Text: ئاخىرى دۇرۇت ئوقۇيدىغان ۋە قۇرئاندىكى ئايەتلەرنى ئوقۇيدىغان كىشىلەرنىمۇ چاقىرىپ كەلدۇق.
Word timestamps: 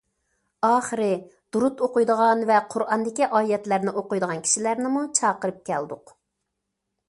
ئاخىرى 0.69 1.09
دۇرۇت 1.57 1.83
ئوقۇيدىغان 1.87 2.41
ۋە 2.53 2.57
قۇرئاندىكى 2.75 3.29
ئايەتلەرنى 3.41 3.95
ئوقۇيدىغان 4.01 4.43
كىشىلەرنىمۇ 4.49 5.07
چاقىرىپ 5.23 5.65
كەلدۇق. 5.71 6.19